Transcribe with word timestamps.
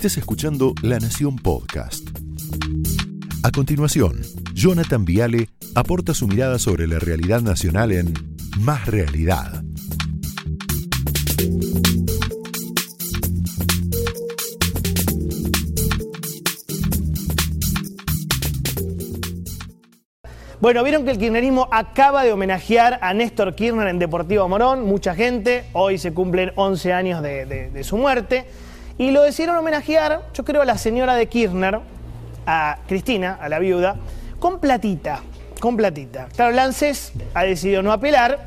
estés 0.00 0.16
escuchando 0.16 0.72
La 0.80 0.98
Nación 0.98 1.36
Podcast. 1.36 2.08
A 3.42 3.50
continuación, 3.50 4.22
Jonathan 4.54 5.04
Viale 5.04 5.50
aporta 5.74 6.14
su 6.14 6.26
mirada 6.26 6.58
sobre 6.58 6.86
la 6.86 6.98
realidad 6.98 7.42
nacional 7.42 7.92
en 7.92 8.14
Más 8.60 8.86
Realidad. 8.86 9.62
Bueno, 20.60 20.82
vieron 20.82 21.04
que 21.04 21.10
el 21.10 21.18
kirchnerismo 21.18 21.68
acaba 21.70 22.24
de 22.24 22.32
homenajear 22.32 23.00
a 23.02 23.12
Néstor 23.12 23.54
Kirchner 23.54 23.88
en 23.88 23.98
Deportivo 23.98 24.48
Morón, 24.48 24.86
mucha 24.86 25.14
gente, 25.14 25.66
hoy 25.74 25.98
se 25.98 26.14
cumplen 26.14 26.52
11 26.56 26.92
años 26.94 27.22
de 27.22 27.84
su 27.84 27.98
muerte, 27.98 28.46
y 29.00 29.12
lo 29.12 29.22
decidieron 29.22 29.56
homenajear, 29.56 30.24
yo 30.34 30.44
creo, 30.44 30.60
a 30.60 30.66
la 30.66 30.76
señora 30.76 31.14
de 31.14 31.26
Kirchner, 31.26 31.80
a 32.44 32.80
Cristina, 32.86 33.38
a 33.40 33.48
la 33.48 33.58
viuda, 33.58 33.96
con 34.38 34.60
platita, 34.60 35.22
con 35.58 35.74
platita. 35.74 36.28
Claro, 36.36 36.52
Lances 36.54 37.14
ha 37.32 37.44
decidido 37.44 37.80
no 37.80 37.92
apelar, 37.92 38.38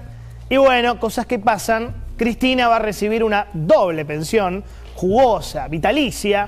y 0.49 0.57
bueno, 0.57 0.99
cosas 0.99 1.25
que 1.25 1.39
pasan, 1.39 1.95
Cristina 2.17 2.67
va 2.67 2.75
a 2.75 2.79
recibir 2.79 3.23
una 3.23 3.47
doble 3.53 4.05
pensión, 4.05 4.63
jugosa, 4.93 5.67
vitalicia, 5.69 6.47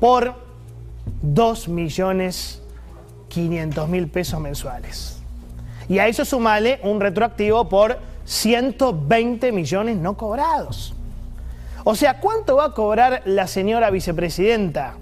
por 0.00 0.34
2 1.22 1.68
millones 1.68 2.60
500 3.28 3.88
mil 3.88 4.08
pesos 4.08 4.40
mensuales. 4.40 5.22
Y 5.88 6.00
a 6.00 6.08
eso 6.08 6.24
sumale 6.24 6.80
un 6.82 7.00
retroactivo 7.00 7.68
por 7.68 7.96
120 8.24 9.52
millones 9.52 9.98
no 9.98 10.16
cobrados. 10.16 10.96
O 11.84 11.94
sea, 11.94 12.20
¿cuánto 12.20 12.56
va 12.56 12.66
a 12.66 12.74
cobrar 12.74 13.22
la 13.24 13.46
señora 13.46 13.90
vicepresidenta? 13.90 14.94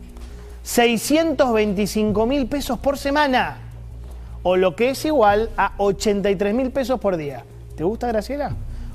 625 0.63 2.27
mil 2.27 2.47
pesos 2.47 2.79
por 2.79 2.99
semana. 2.99 3.59
O 4.43 4.57
lo 4.57 4.77
que 4.77 4.91
es 4.91 5.05
igual 5.05 5.51
a 5.57 5.73
83 5.79 6.55
mil 6.55 6.71
pesos 6.71 7.01
por 7.01 7.17
día. 7.17 7.45
¿Te 7.77 7.85
gusta, 7.85 8.07
Graciela? 8.09 8.55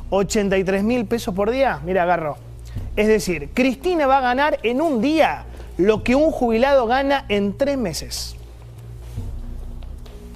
83 0.10 0.84
mil 0.84 1.06
pesos 1.06 1.34
por 1.34 1.52
día. 1.52 1.80
Mira, 1.84 2.04
agarro. 2.04 2.38
Es 2.96 3.08
decir, 3.08 3.50
Cristina 3.54 4.08
va 4.08 4.20
a 4.20 4.22
ganar 4.22 4.60
en 4.64 4.82
un 4.82 5.02
día 5.02 5.46
lo 5.78 6.04
que 6.04 6.16
un 6.16 6.32
jubilado 6.32 6.86
gana 6.86 7.26
en 7.30 7.58
tres 7.58 7.78
meses. 7.78 8.36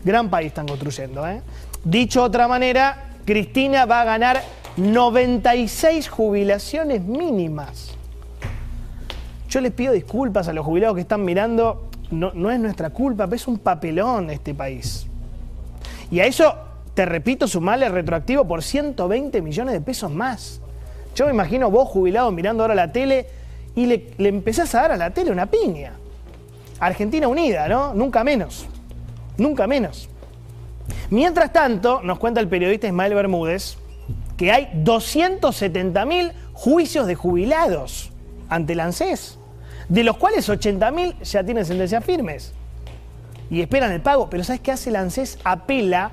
Gran 0.03 0.29
país 0.29 0.47
están 0.47 0.67
construyendo. 0.67 1.27
¿eh? 1.27 1.41
Dicho 1.83 2.22
de 2.22 2.25
otra 2.25 2.47
manera, 2.47 3.11
Cristina 3.25 3.85
va 3.85 4.02
a 4.02 4.05
ganar 4.05 4.41
96 4.78 6.08
jubilaciones 6.08 7.02
mínimas. 7.02 7.95
Yo 9.50 9.61
les 9.61 9.72
pido 9.72 9.94
disculpas 9.94 10.47
a 10.47 10.53
los 10.53 10.66
jubilados 10.66 10.95
que 10.95 11.02
están 11.02 11.25
mirando. 11.25 11.89
No, 12.11 12.52
es 12.52 12.59
nuestra 12.59 12.89
culpa, 12.92 13.25
pero 13.25 13.36
es 13.36 13.47
un 13.47 13.59
papelón 13.59 14.30
este 14.30 14.53
país. 14.53 15.08
Y 16.09 16.19
a 16.22 16.25
eso, 16.25 16.56
te 16.94 17.06
repito, 17.06 17.47
sumarle 17.47 17.89
retroactivo 17.89 18.45
por 18.45 18.64
120 18.64 19.42
millones 19.42 19.73
de 19.73 19.81
pesos 19.81 20.11
más. 20.11 20.61
Yo 21.16 21.25
me 21.25 21.31
imagino 21.31 21.69
vos 21.69 21.89
jubilado 21.89 22.31
mirando 22.31 22.64
ahora 22.64 22.75
la 22.75 22.91
tele 22.91 23.28
y 23.75 23.86
le, 23.86 24.12
le 24.17 24.30
empezás 24.30 24.73
a 24.75 24.81
dar 24.81 24.91
a 24.94 24.97
la 24.97 25.09
tele 25.09 25.31
una 25.31 25.47
piña. 25.47 25.94
Argentina 26.80 27.28
unida, 27.28 27.67
¿no? 27.67 27.94
Nunca 27.94 28.23
menos 28.23 28.67
nunca 29.38 29.67
menos. 29.67 30.09
Mientras 31.09 31.53
tanto, 31.53 32.02
nos 32.02 32.19
cuenta 32.19 32.39
el 32.39 32.47
periodista 32.47 32.88
Ismael 32.88 33.14
Bermúdez 33.14 33.78
que 34.38 34.52
hay 34.52 34.69
270.000 34.83 36.31
juicios 36.53 37.07
de 37.07 37.16
jubilados 37.16 38.11
ante 38.49 38.73
el 38.73 38.79
ANSES, 38.79 39.39
de 39.89 40.03
los 40.03 40.17
cuales 40.17 40.47
80.000 40.47 41.21
ya 41.23 41.44
tienen 41.44 41.66
sentencias 41.66 42.05
firmes 42.05 42.53
y 43.49 43.61
esperan 43.61 43.91
el 43.91 44.02
pago. 44.02 44.29
Pero 44.29 44.44
¿sabes 44.44 44.62
qué 44.62 44.72
hace 44.72 44.89
el 44.89 44.95
ANSES? 44.95 45.39
Apela. 45.44 46.12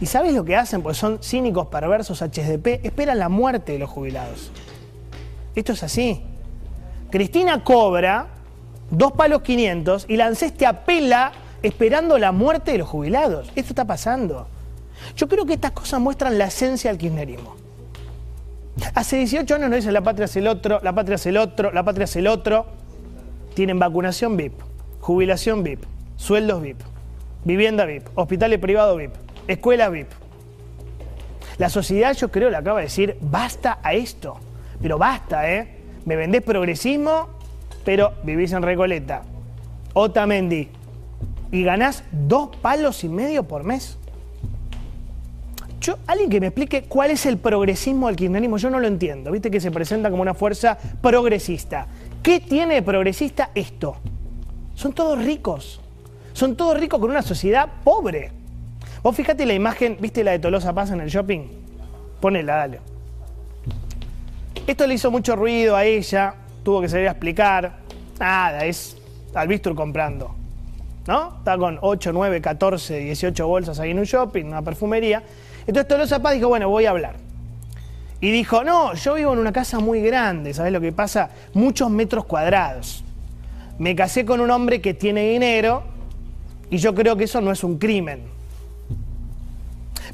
¿Y 0.00 0.06
sabes 0.06 0.34
lo 0.34 0.44
que 0.44 0.56
hacen? 0.56 0.82
Pues 0.82 0.96
son 0.96 1.20
cínicos, 1.22 1.68
perversos, 1.68 2.20
HDP. 2.20 2.84
Esperan 2.84 3.18
la 3.18 3.28
muerte 3.28 3.72
de 3.72 3.78
los 3.78 3.90
jubilados. 3.90 4.50
Esto 5.54 5.72
es 5.72 5.82
así. 5.82 6.22
Cristina 7.10 7.64
cobra 7.64 8.28
dos 8.90 9.12
palos 9.12 9.42
500 9.42 10.06
y 10.08 10.16
la 10.16 10.26
ANSES 10.26 10.56
te 10.56 10.66
apela 10.66 11.32
esperando 11.62 12.18
la 12.18 12.32
muerte 12.32 12.72
de 12.72 12.78
los 12.78 12.88
jubilados. 12.88 13.48
Esto 13.56 13.70
está 13.70 13.84
pasando. 13.84 14.48
Yo 15.16 15.28
creo 15.28 15.44
que 15.46 15.54
estas 15.54 15.72
cosas 15.72 16.00
muestran 16.00 16.38
la 16.38 16.46
esencia 16.46 16.90
del 16.90 16.98
kirchnerismo. 16.98 17.56
Hace 18.94 19.16
18 19.16 19.56
años 19.56 19.70
nos 19.70 19.76
dicen 19.76 19.92
la 19.92 20.02
patria 20.02 20.26
es 20.26 20.36
el 20.36 20.46
otro, 20.46 20.80
la 20.82 20.94
patria 20.94 21.16
es 21.16 21.26
el 21.26 21.36
otro, 21.36 21.72
la 21.72 21.84
patria 21.84 22.04
es 22.04 22.16
el 22.16 22.26
otro. 22.26 22.66
Tienen 23.54 23.78
vacunación 23.78 24.36
VIP, 24.36 24.54
jubilación 25.00 25.62
VIP, 25.62 25.84
sueldos 26.16 26.62
VIP, 26.62 26.80
vivienda 27.44 27.84
VIP, 27.84 28.06
hospitales 28.14 28.58
privados 28.60 28.96
VIP, 28.96 29.14
escuelas 29.48 29.90
VIP. 29.90 30.08
La 31.58 31.68
sociedad, 31.68 32.14
yo 32.14 32.30
creo, 32.30 32.50
le 32.50 32.56
acaba 32.56 32.78
de 32.78 32.84
decir, 32.84 33.16
basta 33.20 33.80
a 33.82 33.94
esto. 33.94 34.38
Pero 34.80 34.96
basta, 34.96 35.50
¿eh? 35.50 35.80
Me 36.04 36.14
vendés 36.14 36.42
progresismo, 36.42 37.28
pero 37.84 38.12
vivís 38.22 38.52
en 38.52 38.62
Recoleta. 38.62 39.22
Otamendi, 39.92 40.68
y 41.50 41.62
ganás 41.62 42.04
dos 42.12 42.54
palos 42.56 43.04
y 43.04 43.08
medio 43.08 43.42
por 43.44 43.64
mes. 43.64 43.97
Alguien 46.06 46.30
que 46.30 46.40
me 46.40 46.48
explique 46.48 46.82
cuál 46.82 47.10
es 47.10 47.24
el 47.26 47.38
progresismo 47.38 48.08
del 48.08 48.16
kirchnerismo, 48.16 48.56
yo 48.56 48.70
no 48.70 48.80
lo 48.80 48.86
entiendo. 48.86 49.30
Viste 49.30 49.50
que 49.50 49.60
se 49.60 49.70
presenta 49.70 50.10
como 50.10 50.22
una 50.22 50.34
fuerza 50.34 50.76
progresista. 51.00 51.86
¿Qué 52.22 52.40
tiene 52.40 52.74
de 52.74 52.82
progresista 52.82 53.50
esto? 53.54 53.96
Son 54.74 54.92
todos 54.92 55.24
ricos. 55.24 55.80
Son 56.32 56.56
todos 56.56 56.78
ricos 56.78 57.00
con 57.00 57.10
una 57.10 57.22
sociedad 57.22 57.68
pobre. 57.84 58.32
Vos 59.02 59.14
fíjate 59.14 59.46
la 59.46 59.54
imagen, 59.54 59.96
¿viste 60.00 60.24
la 60.24 60.32
de 60.32 60.38
Tolosa 60.38 60.72
Paz 60.72 60.90
en 60.90 61.00
el 61.00 61.08
shopping? 61.08 61.42
Ponela, 62.20 62.56
dale. 62.56 62.80
Esto 64.66 64.86
le 64.86 64.94
hizo 64.94 65.10
mucho 65.10 65.34
ruido 65.36 65.76
a 65.76 65.84
ella, 65.84 66.34
tuvo 66.62 66.80
que 66.80 66.88
salir 66.88 67.08
a 67.08 67.12
explicar. 67.12 67.78
Nada, 68.18 68.64
es 68.64 68.96
Albistur 69.34 69.74
comprando. 69.74 70.34
¿no? 71.08 71.38
Está 71.38 71.56
con 71.56 71.78
8, 71.80 72.12
9, 72.12 72.40
14, 72.42 72.98
18 72.98 73.48
bolsas 73.48 73.80
ahí 73.80 73.92
en 73.92 73.98
un 73.98 74.04
shopping, 74.04 74.44
una 74.44 74.62
perfumería. 74.62 75.22
Entonces 75.68 75.86
Tolosa 75.86 76.22
Paz 76.22 76.32
dijo, 76.32 76.48
bueno, 76.48 76.70
voy 76.70 76.86
a 76.86 76.90
hablar. 76.90 77.16
Y 78.22 78.30
dijo, 78.30 78.64
no, 78.64 78.94
yo 78.94 79.14
vivo 79.14 79.34
en 79.34 79.38
una 79.38 79.52
casa 79.52 79.78
muy 79.80 80.00
grande, 80.00 80.54
¿sabes 80.54 80.72
lo 80.72 80.80
que 80.80 80.92
pasa? 80.92 81.28
Muchos 81.52 81.90
metros 81.90 82.24
cuadrados. 82.24 83.04
Me 83.78 83.94
casé 83.94 84.24
con 84.24 84.40
un 84.40 84.50
hombre 84.50 84.80
que 84.80 84.94
tiene 84.94 85.28
dinero 85.28 85.84
y 86.70 86.78
yo 86.78 86.94
creo 86.94 87.16
que 87.16 87.24
eso 87.24 87.42
no 87.42 87.52
es 87.52 87.62
un 87.62 87.76
crimen. 87.78 88.22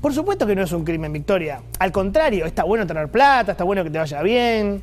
Por 0.00 0.12
supuesto 0.12 0.44
que 0.44 0.56
no 0.56 0.62
es 0.62 0.72
un 0.72 0.84
crimen, 0.84 1.12
Victoria. 1.12 1.62
Al 1.78 1.92
contrario, 1.92 2.46
está 2.46 2.64
bueno 2.64 2.84
tener 2.84 3.08
plata, 3.08 3.52
está 3.52 3.62
bueno 3.62 3.84
que 3.84 3.90
te 3.90 3.98
vaya 3.98 4.22
bien. 4.22 4.82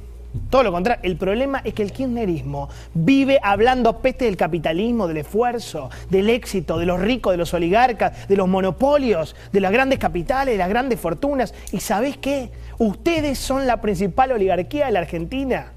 Todo 0.50 0.64
lo 0.64 0.72
contrario. 0.72 1.02
El 1.03 1.18
problema 1.18 1.62
es 1.64 1.74
que 1.74 1.84
el 1.84 1.92
kirchnerismo 1.92 2.69
vive 2.94 3.40
hablando 3.44 4.00
peste 4.00 4.25
del 4.25 4.38
capitalismo, 4.38 5.08
del 5.08 5.18
esfuerzo, 5.18 5.90
del 6.09 6.30
éxito, 6.30 6.78
de 6.78 6.86
los 6.86 7.00
ricos, 7.00 7.34
de 7.34 7.38
los 7.38 7.53
oligarcas, 7.53 8.28
de 8.28 8.38
los 8.38 8.47
monopolios, 8.47 9.36
de 9.52 9.59
las 9.59 9.72
grandes 9.72 10.00
capitales, 10.00 10.53
de 10.53 10.58
las 10.58 10.70
grandes 10.70 11.00
fortunas. 11.00 11.53
¿Y 11.72 11.80
sabés 11.80 12.18
qué? 12.18 12.52
Ustedes 12.78 13.40
son 13.40 13.68
la 13.68 13.81
principal 13.81 14.31
oligarquía 14.31 14.86
de 14.86 14.91
la 14.94 15.00
Argentina. 15.00 15.74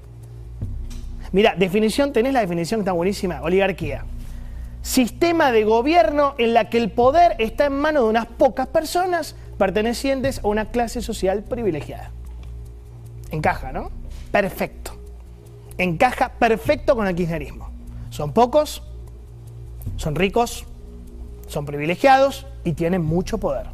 Mira, 1.31 1.53
definición, 1.57 2.13
tenés 2.13 2.33
la 2.33 2.39
definición 2.39 2.79
que 2.79 2.83
está 2.83 2.93
buenísima. 2.93 3.41
Oligarquía. 3.41 4.05
Sistema 4.81 5.51
de 5.51 5.63
gobierno 5.65 6.35
en 6.37 6.53
la 6.53 6.69
que 6.69 6.77
el 6.77 6.91
poder 6.91 7.35
está 7.39 7.65
en 7.65 7.73
manos 7.73 8.03
de 8.03 8.09
unas 8.09 8.25
pocas 8.27 8.67
personas 8.67 9.35
pertenecientes 9.57 10.39
a 10.43 10.47
una 10.47 10.65
clase 10.65 11.01
social 11.01 11.43
privilegiada. 11.43 12.11
Encaja, 13.31 13.71
¿no? 13.73 14.04
Perfecto. 14.35 14.91
Encaja 15.77 16.27
perfecto 16.27 16.93
con 16.93 17.07
el 17.07 17.15
kirchnerismo. 17.15 17.69
Son 18.09 18.33
pocos, 18.33 18.83
son 19.95 20.13
ricos, 20.13 20.65
son 21.47 21.65
privilegiados 21.65 22.45
y 22.65 22.73
tienen 22.73 23.01
mucho 23.01 23.37
poder. 23.37 23.67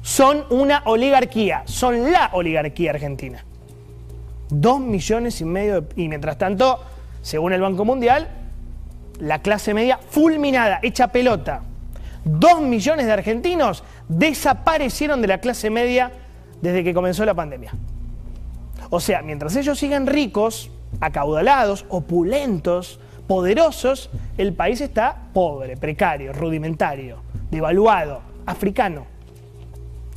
Son 0.00 0.46
una 0.48 0.80
oligarquía, 0.86 1.62
son 1.66 2.10
la 2.10 2.30
oligarquía 2.32 2.92
argentina. 2.92 3.44
Dos 4.48 4.80
millones 4.80 5.42
y 5.42 5.44
medio 5.44 5.82
de, 5.82 6.02
y 6.02 6.08
mientras 6.08 6.38
tanto, 6.38 6.80
según 7.20 7.52
el 7.52 7.60
Banco 7.60 7.84
Mundial, 7.84 8.28
la 9.18 9.42
clase 9.42 9.74
media 9.74 9.98
fulminada, 9.98 10.80
hecha 10.82 11.08
pelota. 11.08 11.60
Dos 12.24 12.62
millones 12.62 13.04
de 13.04 13.12
argentinos 13.12 13.84
desaparecieron 14.08 15.20
de 15.20 15.28
la 15.28 15.38
clase 15.38 15.68
media 15.68 16.12
desde 16.62 16.82
que 16.82 16.94
comenzó 16.94 17.26
la 17.26 17.34
pandemia. 17.34 17.74
O 18.90 19.00
sea, 19.00 19.22
mientras 19.22 19.56
ellos 19.56 19.78
sigan 19.78 20.06
ricos, 20.06 20.70
acaudalados, 21.00 21.84
opulentos, 21.88 23.00
poderosos, 23.26 24.10
el 24.38 24.52
país 24.52 24.80
está 24.80 25.28
pobre, 25.32 25.76
precario, 25.76 26.32
rudimentario, 26.32 27.18
devaluado, 27.50 28.20
africano. 28.46 29.06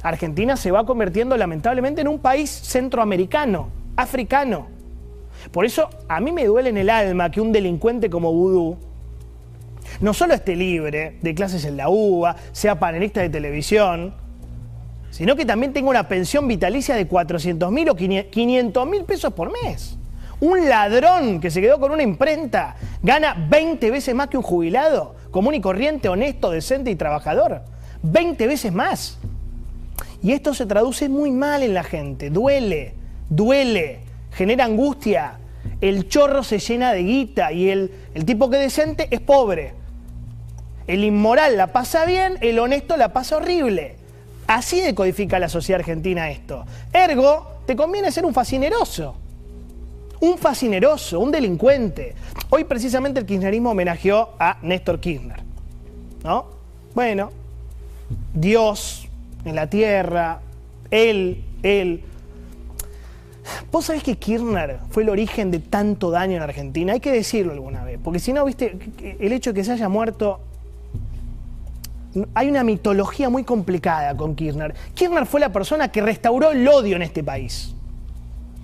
Argentina 0.01 0.55
se 0.55 0.71
va 0.71 0.85
convirtiendo 0.85 1.35
lamentablemente 1.35 2.01
en 2.01 2.07
un 2.07 2.19
país 2.19 2.49
centroamericano, 2.49 3.69
africano. 3.97 4.67
Por 5.51 5.65
eso 5.65 5.89
a 6.07 6.19
mí 6.19 6.31
me 6.31 6.45
duele 6.45 6.69
en 6.69 6.77
el 6.77 6.89
alma 6.89 7.31
que 7.31 7.41
un 7.41 7.51
delincuente 7.51 8.09
como 8.09 8.31
Vudú 8.31 8.77
no 10.01 10.13
solo 10.13 10.33
esté 10.33 10.55
libre 10.55 11.17
de 11.21 11.35
clases 11.35 11.65
en 11.65 11.77
la 11.77 11.89
UBA, 11.89 12.35
sea 12.51 12.79
panelista 12.79 13.21
de 13.21 13.29
televisión, 13.29 14.13
sino 15.11 15.35
que 15.35 15.45
también 15.45 15.73
tenga 15.73 15.89
una 15.89 16.07
pensión 16.07 16.47
vitalicia 16.47 16.95
de 16.95 17.07
400 17.07 17.71
mil 17.71 17.89
o 17.89 17.95
500 17.95 18.87
mil 18.87 19.03
pesos 19.03 19.33
por 19.33 19.51
mes. 19.51 19.97
Un 20.41 20.69
ladrón 20.69 21.41
que 21.41 21.51
se 21.51 21.61
quedó 21.61 21.79
con 21.79 21.91
una 21.91 22.03
imprenta 22.03 22.75
gana 23.03 23.35
20 23.49 23.91
veces 23.91 24.15
más 24.15 24.29
que 24.29 24.37
un 24.37 24.43
jubilado, 24.43 25.15
común 25.31 25.53
y 25.53 25.61
corriente, 25.61 26.07
honesto, 26.07 26.51
decente 26.51 26.91
y 26.91 26.95
trabajador. 26.95 27.63
20 28.03 28.47
veces 28.47 28.71
más. 28.71 29.17
Y 30.21 30.31
esto 30.31 30.53
se 30.53 30.65
traduce 30.65 31.09
muy 31.09 31.31
mal 31.31 31.63
en 31.63 31.73
la 31.73 31.83
gente, 31.83 32.29
duele, 32.29 32.93
duele, 33.29 33.99
genera 34.31 34.65
angustia. 34.65 35.39
El 35.81 36.07
chorro 36.07 36.43
se 36.43 36.59
llena 36.59 36.93
de 36.93 37.03
guita 37.03 37.51
y 37.51 37.69
el, 37.69 37.91
el 38.13 38.25
tipo 38.25 38.49
que 38.49 38.57
decente 38.57 39.07
es 39.11 39.19
pobre. 39.19 39.73
El 40.87 41.03
inmoral 41.03 41.57
la 41.57 41.67
pasa 41.67 42.05
bien, 42.05 42.37
el 42.41 42.59
honesto 42.59 42.97
la 42.97 43.13
pasa 43.13 43.37
horrible. 43.37 43.98
Así 44.49 44.81
decodifica 44.81 45.37
la 45.37 45.47
sociedad 45.47 45.79
argentina 45.79 46.31
esto. 46.31 46.65
Ergo, 46.91 47.59
te 47.67 47.75
conviene 47.75 48.11
ser 48.11 48.25
un 48.25 48.33
fascineroso. 48.33 49.13
Un 50.21 50.39
fascineroso, 50.39 51.19
un 51.19 51.31
delincuente. 51.31 52.15
Hoy 52.49 52.63
precisamente 52.63 53.19
el 53.19 53.27
kirchnerismo 53.27 53.69
homenajeó 53.69 54.29
a 54.39 54.57
Néstor 54.63 54.99
Kirchner. 54.99 55.43
¿No? 56.23 56.47
Bueno, 56.95 57.29
Dios 58.33 59.07
en 59.45 59.53
la 59.53 59.69
tierra, 59.69 60.41
Él, 60.89 61.43
Él. 61.61 62.03
¿Vos 63.71 63.85
sabés 63.85 64.01
que 64.01 64.17
Kirchner 64.17 64.79
fue 64.89 65.03
el 65.03 65.09
origen 65.09 65.51
de 65.51 65.59
tanto 65.59 66.09
daño 66.09 66.37
en 66.37 66.41
Argentina? 66.41 66.93
Hay 66.93 67.01
que 67.01 67.11
decirlo 67.11 67.53
alguna 67.53 67.83
vez, 67.83 67.99
porque 68.03 68.17
si 68.17 68.33
no, 68.33 68.45
viste, 68.45 68.79
el 69.19 69.31
hecho 69.31 69.51
de 69.51 69.59
que 69.59 69.63
se 69.63 69.73
haya 69.73 69.89
muerto 69.89 70.39
hay 72.33 72.49
una 72.49 72.63
mitología 72.63 73.29
muy 73.29 73.43
complicada 73.43 74.15
con 74.17 74.35
Kirchner. 74.35 74.73
Kirchner 74.93 75.25
fue 75.25 75.39
la 75.39 75.51
persona 75.51 75.91
que 75.91 76.01
restauró 76.01 76.51
el 76.51 76.67
odio 76.67 76.95
en 76.95 77.03
este 77.03 77.23
país. 77.23 77.75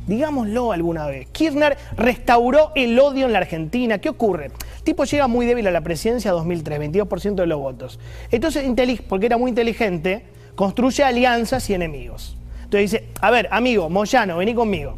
Digámoslo 0.07 0.71
alguna 0.71 1.07
vez. 1.07 1.27
Kirchner 1.31 1.77
restauró 1.97 2.71
el 2.75 2.97
odio 2.99 3.25
en 3.25 3.33
la 3.33 3.39
Argentina. 3.39 3.97
¿Qué 3.97 4.09
ocurre? 4.09 4.47
El 4.77 4.83
tipo 4.83 5.03
llega 5.03 5.27
muy 5.27 5.45
débil 5.45 5.65
a 5.67 5.71
la 5.71 5.81
presidencia 5.81 6.31
2003, 6.31 6.79
22% 6.79 7.35
de 7.35 7.47
los 7.47 7.59
votos. 7.59 7.99
Entonces, 8.31 8.65
porque 9.07 9.25
era 9.25 9.37
muy 9.37 9.49
inteligente, 9.49 10.25
construye 10.55 11.03
alianzas 11.03 11.69
y 11.69 11.73
enemigos. 11.73 12.37
Entonces 12.63 12.91
dice, 12.91 13.09
a 13.21 13.31
ver, 13.31 13.47
amigo, 13.51 13.89
Moyano, 13.89 14.37
vení 14.37 14.53
conmigo. 14.53 14.97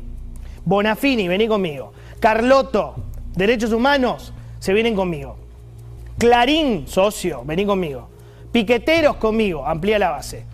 Bonafini, 0.65 1.27
vení 1.27 1.47
conmigo. 1.47 1.93
Carlotto, 2.19 2.95
derechos 3.35 3.71
humanos, 3.71 4.33
se 4.59 4.73
vienen 4.73 4.95
conmigo. 4.95 5.37
Clarín, 6.17 6.87
socio, 6.87 7.43
vení 7.45 7.65
conmigo. 7.65 8.09
Piqueteros 8.51 9.17
conmigo, 9.17 9.65
amplía 9.65 9.99
la 9.99 10.09
base. 10.09 10.45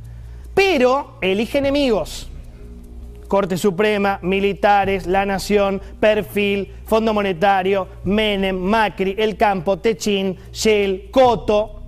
Pero 0.53 1.17
elige 1.21 1.57
enemigos. 1.59 2.29
Corte 3.27 3.57
Suprema, 3.57 4.19
militares, 4.21 5.07
La 5.07 5.25
Nación, 5.25 5.81
Perfil, 5.99 6.71
Fondo 6.85 7.13
Monetario, 7.13 7.87
Menem, 8.03 8.55
Macri, 8.55 9.15
El 9.17 9.37
Campo, 9.37 9.79
Techín, 9.79 10.37
Shell, 10.51 11.09
Coto. 11.09 11.81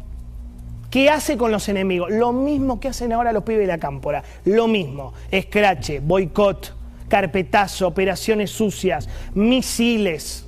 ¿Qué 0.90 1.10
hace 1.10 1.38
con 1.38 1.52
los 1.52 1.70
enemigos? 1.70 2.10
Lo 2.10 2.32
mismo 2.32 2.80
que 2.80 2.88
hacen 2.88 3.14
ahora 3.14 3.32
los 3.32 3.44
pibes 3.44 3.62
de 3.62 3.68
la 3.68 3.78
cámpora. 3.78 4.24
Lo 4.46 4.68
mismo. 4.68 5.14
Escrache, 5.30 6.00
boicot, 6.00 6.74
carpetazo, 7.08 7.88
operaciones 7.88 8.50
sucias, 8.50 9.08
misiles. 9.36 10.48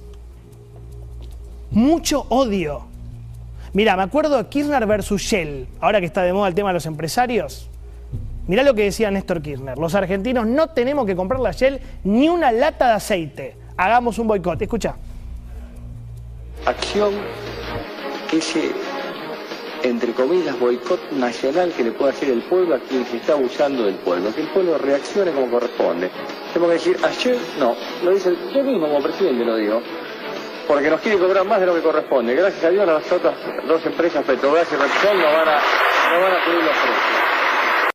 Mucho 1.69 2.25
odio. 2.30 2.86
Mira, 3.78 3.96
me 3.96 4.02
acuerdo 4.02 4.40
de 4.40 4.50
Kirchner 4.50 4.88
versus 4.88 5.22
Shell, 5.22 5.68
ahora 5.80 6.00
que 6.00 6.08
está 6.08 6.24
de 6.24 6.34
moda 6.34 6.48
el 6.48 6.56
tema 6.56 6.70
de 6.70 6.74
los 6.74 6.88
empresarios. 6.88 7.70
Mirá 8.48 8.64
lo 8.64 8.74
que 8.74 8.86
decía 8.86 9.12
Néstor 9.12 9.40
Kirchner. 9.40 9.78
Los 9.78 9.94
argentinos 9.94 10.48
no 10.48 10.70
tenemos 10.70 11.06
que 11.06 11.16
comprar 11.16 11.40
la 11.40 11.52
Shell 11.52 11.80
ni 12.04 12.28
una 12.28 12.52
lata 12.52 12.88
de 12.88 12.94
aceite. 12.94 13.56
Hagamos 13.78 14.18
un 14.18 14.30
boicot. 14.30 14.60
Escucha. 14.60 14.96
Acción 16.66 17.14
ese, 18.34 18.72
entre 19.84 20.12
comillas, 20.14 20.60
boicot 20.60 21.12
nacional 21.12 21.72
que 21.78 21.84
le 21.84 21.92
puede 21.92 22.14
hacer 22.14 22.32
el 22.32 22.42
pueblo 22.42 22.74
a 22.74 22.80
quien 22.80 23.06
se 23.06 23.18
está 23.18 23.34
abusando 23.34 23.86
del 23.86 23.98
pueblo. 23.98 24.34
Que 24.34 24.42
el 24.42 24.48
pueblo 24.48 24.80
reaccione 24.80 25.30
como 25.34 25.52
corresponde. 25.52 26.10
Tengo 26.52 26.66
que 26.66 26.74
decir, 26.74 26.98
ayer, 27.04 27.38
no, 27.60 27.76
lo 28.04 28.10
dice 28.10 28.36
yo 28.56 28.64
mismo 28.64 28.88
como 28.88 29.04
presidente, 29.04 29.46
lo 29.46 29.56
digo 29.56 29.84
porque 30.68 30.90
nos 30.90 31.02
quiere 31.02 31.18
cobrar 31.18 31.46
más 31.46 31.60
de 31.60 31.66
lo 31.66 31.75
que 31.75 31.81
corresponde. 31.81 32.36
Gracias 32.36 32.64
a 32.64 32.69
Dios 32.69 32.86
las 32.86 33.12
otras 33.12 33.36
dos 33.68 33.86
empresas, 33.86 34.24
Petrobras 34.25 34.68
y 34.72 34.75
Repsol, 34.75 35.18
no 35.18 35.25
van 35.25 35.48
a, 35.48 35.62
no 36.14 36.22
van 36.22 36.34
a 36.34 36.46
subir 36.46 36.64
los 36.64 36.78
precios. 36.78 37.92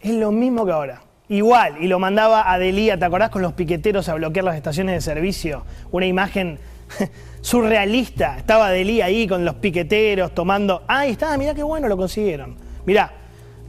Es 0.00 0.14
lo 0.14 0.30
mismo 0.30 0.64
que 0.64 0.72
ahora. 0.72 1.02
Igual, 1.28 1.82
y 1.82 1.86
lo 1.86 1.98
mandaba 1.98 2.52
a 2.52 2.58
Delía, 2.58 2.98
¿te 2.98 3.04
acordás 3.04 3.30
con 3.30 3.42
los 3.42 3.54
piqueteros 3.54 4.08
a 4.08 4.14
bloquear 4.14 4.44
las 4.44 4.56
estaciones 4.56 4.94
de 4.96 5.00
servicio? 5.00 5.64
Una 5.90 6.06
imagen 6.06 6.58
surrealista. 7.40 8.36
Estaba 8.38 8.70
Delía 8.70 9.06
ahí 9.06 9.26
con 9.26 9.44
los 9.44 9.54
piqueteros 9.54 10.34
tomando. 10.34 10.82
Ahí 10.88 11.12
está, 11.12 11.36
mirá 11.38 11.54
qué 11.54 11.62
bueno 11.62 11.88
lo 11.88 11.96
consiguieron. 11.96 12.56
Mirá, 12.84 13.12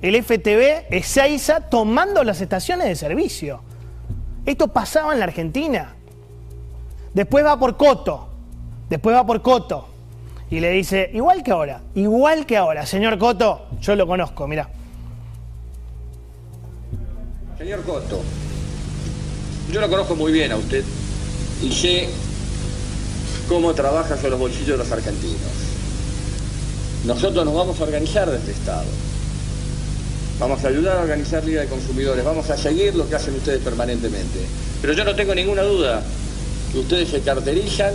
el 0.02 0.22
FTV, 0.22 0.88
Ezeiza, 0.90 1.70
tomando 1.70 2.24
las 2.24 2.42
estaciones 2.42 2.88
de 2.88 2.96
servicio. 2.96 3.62
Esto 4.46 4.68
pasaba 4.68 5.14
en 5.14 5.20
la 5.20 5.26
Argentina. 5.26 5.96
Después 7.14 7.46
va 7.46 7.58
por 7.58 7.78
Coto, 7.78 8.33
Después 8.90 9.16
va 9.16 9.26
por 9.26 9.42
Coto 9.42 9.88
y 10.50 10.60
le 10.60 10.70
dice, 10.72 11.10
igual 11.14 11.42
que 11.44 11.52
ahora, 11.52 11.82
igual 11.96 12.46
que 12.46 12.58
ahora, 12.58 12.86
señor 12.86 13.18
Coto, 13.18 13.68
yo 13.82 13.96
lo 13.96 14.06
conozco, 14.06 14.48
mira. 14.48 14.70
Señor 17.58 17.84
Coto, 17.84 18.22
yo 19.72 19.82
lo 19.82 19.90
conozco 19.90 20.16
muy 20.16 20.32
bien 20.32 20.52
a 20.52 20.58
usted 20.58 20.84
y 21.64 21.72
sé 21.72 22.10
cómo 23.48 23.74
trabaja 23.74 24.16
sobre 24.16 24.32
los 24.32 24.40
bolsillos 24.40 24.70
de 24.70 24.78
los 24.78 24.92
argentinos. 24.92 25.40
Nosotros 27.06 27.44
nos 27.46 27.54
vamos 27.54 27.80
a 27.80 27.84
organizar 27.84 28.30
desde 28.30 28.52
Estado. 28.52 28.86
Vamos 30.40 30.64
a 30.64 30.68
ayudar 30.68 30.98
a 30.98 31.02
organizar 31.02 31.44
Liga 31.44 31.62
de 31.62 31.68
Consumidores, 31.68 32.24
vamos 32.24 32.50
a 32.50 32.58
seguir 32.58 32.96
lo 32.96 33.08
que 33.08 33.16
hacen 33.16 33.36
ustedes 33.36 33.62
permanentemente. 33.62 34.40
Pero 34.82 34.94
yo 34.94 35.04
no 35.04 35.16
tengo 35.16 35.34
ninguna 35.34 35.62
duda 35.62 36.04
que 36.72 36.80
ustedes 36.80 37.10
se 37.10 37.22
caracterizan 37.22 37.94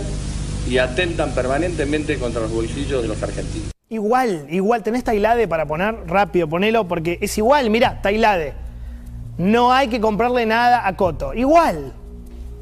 y 0.69 0.77
atentan 0.77 1.31
permanentemente 1.31 2.19
contra 2.19 2.41
los 2.41 2.53
bolsillos 2.53 3.01
de 3.01 3.07
los 3.07 3.21
argentinos. 3.23 3.71
Igual, 3.89 4.45
igual, 4.49 4.83
tenés 4.83 5.03
Tailade 5.03 5.47
para 5.47 5.65
poner 5.65 5.95
rápido, 6.05 6.47
ponelo, 6.47 6.87
porque 6.87 7.17
es 7.21 7.35
igual, 7.39 7.71
mirá, 7.71 8.01
Tailade. 8.01 8.53
No 9.39 9.73
hay 9.73 9.87
que 9.87 9.99
comprarle 9.99 10.45
nada 10.45 10.87
a 10.87 10.95
Coto. 10.95 11.33
Igual. 11.33 11.93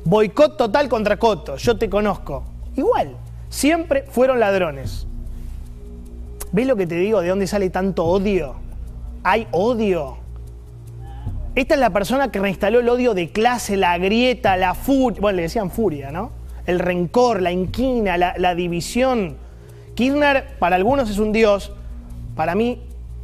Boicot 0.06 0.56
total 0.56 0.88
contra 0.88 1.18
Coto, 1.18 1.58
yo 1.58 1.78
te 1.78 1.90
conozco. 1.90 2.46
Igual. 2.78 3.18
Siempre 3.50 4.06
fueron 4.10 4.40
ladrones. 4.40 5.06
¿Ves 6.54 6.66
lo 6.66 6.78
que 6.78 6.88
te 6.88 6.96
digo? 6.96 7.20
¿De 7.20 7.28
dónde 7.28 7.46
sale 7.46 7.70
tanto 7.70 8.06
odio? 8.06 8.56
Hay 9.24 9.48
odio. 9.52 10.18
Esta 11.56 11.74
es 11.74 11.80
la 11.80 11.90
persona 11.90 12.32
que 12.32 12.40
reinstaló 12.40 12.80
el 12.80 12.88
odio 12.88 13.14
de 13.14 13.32
clase, 13.32 13.76
la 13.76 13.98
grieta, 13.98 14.56
la 14.56 14.76
furia. 14.76 15.20
Bueno, 15.20 15.38
le 15.38 15.42
decían 15.42 15.72
furia, 15.72 16.12
¿no? 16.12 16.32
El 16.68 16.80
rencor, 16.80 17.42
la 17.42 17.52
inquina, 17.52 18.18
la, 18.18 18.56
división. 18.56 19.38
Kirchner 19.96 20.58
para 20.60 20.76
algunos 20.76 21.10
es 21.10 21.18
un 21.18 21.32
dios, 21.32 21.72
para 22.36 22.54
mí 22.54 22.84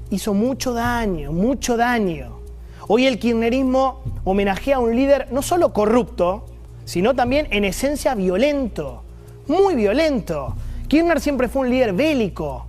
hizo 0.09 0.33
mucho 0.33 0.73
daño, 0.73 1.31
mucho 1.31 1.77
daño. 1.77 2.39
Hoy 2.87 3.05
el 3.05 3.19
kirchnerismo 3.19 4.01
homenajea 4.23 4.77
a 4.77 4.79
un 4.79 4.95
líder 4.95 5.27
no 5.31 5.41
solo 5.41 5.73
corrupto, 5.73 6.45
sino 6.85 7.13
también 7.13 7.47
en 7.51 7.65
esencia 7.65 8.15
violento, 8.15 9.03
muy 9.47 9.75
violento. 9.75 10.55
Kirchner 10.87 11.19
siempre 11.19 11.49
fue 11.49 11.63
un 11.63 11.69
líder 11.69 11.93
bélico 11.93 12.65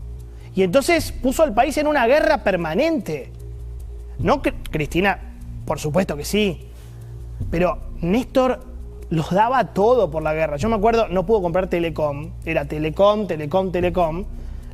y 0.55 0.63
entonces 0.63 1.13
puso 1.13 1.45
al 1.45 1.55
país 1.55 1.79
en 1.79 1.87
una 1.87 2.07
guerra 2.07 2.43
permanente. 2.43 3.31
No, 4.19 4.43
Cristina, 4.43 5.21
por 5.65 5.79
supuesto 5.79 6.17
que 6.17 6.25
sí, 6.25 6.67
pero 7.51 7.79
Néstor 8.01 8.74
los 9.15 9.31
daba 9.31 9.73
todo 9.73 10.11
por 10.11 10.23
la 10.23 10.35
guerra. 10.35 10.57
Yo 10.57 10.69
me 10.69 10.77
acuerdo, 10.77 11.07
no 11.09 11.25
pudo 11.25 11.43
comprar 11.43 11.69
Telecom, 11.69 12.33
era 12.45 12.65
Telecom, 12.65 13.27
Telecom, 13.27 13.71
Telecom. 13.71 14.25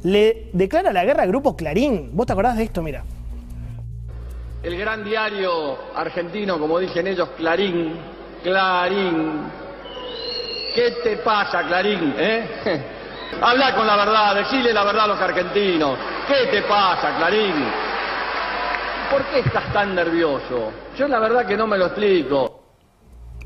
Le 0.05 0.49
declara 0.55 0.93
la 0.93 1.05
guerra 1.05 1.25
al 1.25 1.29
grupo 1.29 1.55
Clarín. 1.55 2.11
¿Vos 2.13 2.27
te 2.27 2.33
acordás 2.33 2.57
de 2.57 2.65
esto? 2.65 2.83
Mira. 2.83 3.05
El 4.63 4.79
gran 4.79 5.05
diario 5.05 5.77
argentino, 5.95 6.59
como 6.59 6.79
dicen 6.79 7.07
ellos, 7.07 7.29
Clarín, 7.37 7.93
Clarín. 8.43 9.43
¿Qué 10.75 10.91
te 11.05 11.17
pasa, 11.19 11.63
Clarín? 11.67 12.15
Eh? 12.17 12.47
Habla 13.43 13.75
con 13.75 13.87
la 13.87 13.97
verdad, 13.97 14.35
decile 14.37 14.73
la 14.73 14.85
verdad 14.85 15.05
a 15.05 15.09
los 15.09 15.21
argentinos. 15.21 15.99
¿Qué 16.27 16.51
te 16.51 16.63
pasa, 16.63 17.17
Clarín? 17.19 17.55
¿Por 19.11 19.23
qué 19.25 19.41
estás 19.41 19.71
tan 19.73 19.95
nervioso? 19.95 20.73
Yo 20.97 21.09
la 21.09 21.19
verdad 21.19 21.47
que 21.47 21.57
no 21.57 21.67
me 21.67 21.77
lo 21.77 21.87
explico. 21.87 22.60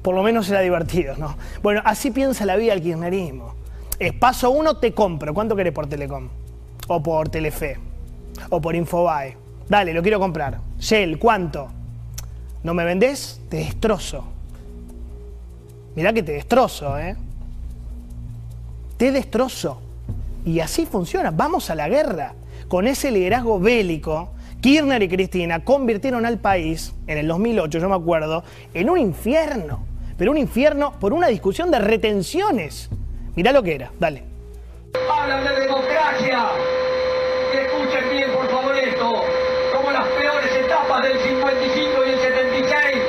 Por 0.04 0.14
lo 0.14 0.22
menos 0.22 0.50
era 0.50 0.60
divertido, 0.60 1.16
¿no? 1.16 1.34
Bueno, 1.62 1.80
así 1.82 2.10
piensa 2.10 2.44
la 2.44 2.56
vida 2.56 2.74
del 2.74 2.82
kirchnerismo. 2.82 3.54
Es 3.98 4.12
paso 4.12 4.50
uno, 4.50 4.76
te 4.76 4.92
compro. 4.92 5.32
¿Cuánto 5.32 5.56
querés 5.56 5.72
por 5.72 5.86
Telecom? 5.86 6.28
O 6.88 7.02
por 7.02 7.30
Telefe. 7.30 7.78
O 8.50 8.60
por 8.60 8.74
Infobae. 8.74 9.34
Dale, 9.66 9.94
lo 9.94 10.02
quiero 10.02 10.20
comprar. 10.20 10.60
Shell, 10.78 11.18
¿cuánto? 11.18 11.68
¿No 12.62 12.74
me 12.74 12.84
vendés? 12.84 13.40
Te 13.48 13.56
destrozo. 13.56 14.26
Mirá 15.96 16.12
que 16.12 16.22
te 16.22 16.32
destrozo, 16.32 16.98
¿eh? 16.98 17.16
Te 18.98 19.10
destrozo. 19.10 19.80
Y 20.44 20.60
así 20.60 20.84
funciona. 20.84 21.30
Vamos 21.30 21.70
a 21.70 21.74
la 21.74 21.88
guerra. 21.88 22.34
Con 22.68 22.86
ese 22.86 23.10
liderazgo 23.10 23.58
bélico, 23.58 24.32
Kirchner 24.60 25.02
y 25.02 25.08
Cristina 25.08 25.64
convirtieron 25.64 26.26
al 26.26 26.40
país, 26.40 26.92
en 27.06 27.16
el 27.16 27.26
2008, 27.26 27.78
yo 27.78 27.88
me 27.88 27.94
acuerdo, 27.94 28.44
en 28.74 28.90
un 28.90 28.98
infierno. 28.98 29.93
Pero 30.16 30.30
un 30.30 30.38
infierno 30.38 30.92
por 31.00 31.12
una 31.12 31.28
discusión 31.28 31.70
de 31.70 31.78
retenciones. 31.80 32.88
Mirá 33.34 33.52
lo 33.52 33.62
que 33.62 33.74
era. 33.74 33.90
Dale. 33.98 34.22
Hablan 35.10 35.44
de 35.44 35.60
democracia. 35.60 36.50
Escuchen 37.52 38.10
bien, 38.10 38.30
por 38.32 38.48
favor, 38.48 38.76
esto. 38.76 39.24
Como 39.74 39.90
las 39.90 40.06
peores 40.08 40.52
etapas 40.56 41.02
del 41.02 41.18
55 41.18 42.04
y 42.06 42.10
el 42.10 42.18
76 42.18 43.02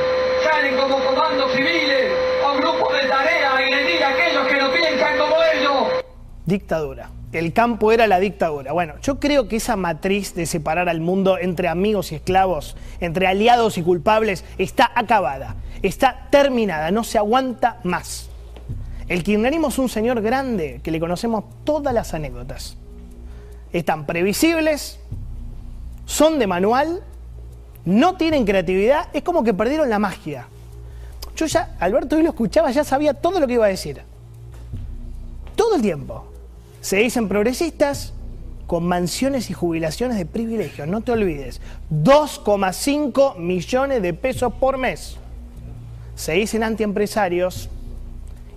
salen 0.43 0.75
como 0.77 1.00
comandos 1.03 1.51
civiles 1.51 2.12
o 2.43 2.57
grupos 2.57 2.93
de 2.93 3.07
tarea 3.07 3.51
a 3.51 3.57
agredir 3.57 4.03
a 4.03 4.09
aquellos 4.09 4.47
que 4.47 4.57
no 4.57 4.71
piensan 4.71 5.17
como 5.17 5.35
ellos. 5.53 6.03
Dictadura. 6.45 7.09
El 7.32 7.53
campo 7.53 7.91
era 7.91 8.08
la 8.08 8.20
dictadura. 8.20 8.72
Bueno, 8.72 8.94
yo 9.01 9.20
creo 9.20 9.48
que 9.48 9.58
esa 9.58 9.75
matriz 9.75 10.36
de 10.36 10.46
separar 10.46 10.88
al 10.88 11.01
mundo 11.01 11.38
entre 11.38 11.67
amigos 11.67 12.12
y 12.12 12.15
esclavos, 12.15 12.77
entre 13.00 13.27
aliados 13.27 13.77
y 13.77 13.84
culpables, 13.84 14.46
está 14.58 14.91
acabada, 14.96 15.55
está 15.82 16.27
terminada, 16.32 16.91
no 16.91 17.03
se 17.03 17.17
aguanta 17.17 17.79
más. 17.84 18.29
El 19.08 19.24
kirchnerismo 19.24 19.67
es 19.67 19.77
un 19.77 19.89
señor 19.89 20.22
grande 20.22 20.79
que 20.82 20.91
le 20.91 21.00
conocemos 21.00 21.44
todas 21.63 21.94
las 21.94 22.13
anécdotas. 22.13 22.77
Están 23.74 24.05
previsibles, 24.05 25.00
son 26.05 26.39
de 26.39 26.48
manual, 26.48 27.03
no 27.84 28.15
tienen 28.15 28.46
creatividad, 28.46 29.10
es 29.13 29.24
como 29.24 29.44
que 29.44 29.53
perdieron 29.53 29.89
la 29.89 30.00
magia. 30.00 30.48
Yo 31.36 31.46
ya, 31.46 31.75
Alberto 31.79 32.15
hoy 32.15 32.24
lo 32.24 32.29
escuchaba, 32.29 32.72
ya 32.72 32.84
sabía 32.84 33.13
todo 33.13 33.39
lo 33.39 33.48
que 33.48 33.53
iba 33.53 33.65
a 33.65 33.70
decir. 33.70 34.01
Todo 35.55 35.75
el 35.75 35.82
tiempo. 35.82 36.32
Se 36.86 36.98
dicen 36.98 37.27
progresistas 37.27 38.13
con 38.68 38.86
mansiones 38.86 39.50
y 39.50 39.54
jubilaciones 39.54 40.20
de 40.20 40.27
privilegio, 40.27 40.86
no 40.86 41.01
te 41.01 41.13
olvides. 41.13 41.60
2,5 41.92 43.39
millones 43.39 44.04
de 44.04 44.13
pesos 44.13 44.54
por 44.54 44.77
mes. 44.77 45.18
Se 46.13 46.34
dicen 46.34 46.62
antiempresarios 46.62 47.72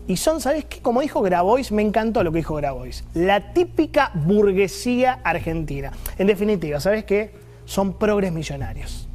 y 0.06 0.18
son, 0.18 0.42
¿sabes 0.42 0.66
qué? 0.66 0.80
Como 0.80 1.00
dijo 1.00 1.23
Grabois, 1.23 1.73
me 1.73 1.80
encantó 1.80 2.23
lo 2.23 2.30
que 2.30 2.40
dijo 2.40 2.56
Grabois. 2.56 3.02
La 3.14 3.54
típica 3.54 4.11
burguesía 4.12 5.20
argentina. 5.25 5.92
En 6.18 6.26
definitiva, 6.26 6.80
¿sabes 6.80 7.04
qué? 7.04 7.32
Son 7.64 7.94
progres 7.94 8.30
millonarios. 8.30 9.08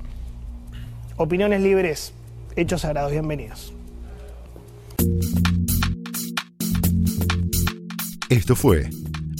Opiniones 1.17 1.61
libres, 1.61 2.15
hechos 2.55 2.81
sagrados, 2.81 3.11
bienvenidos. 3.11 3.75
Esto 8.27 8.55
fue 8.55 8.89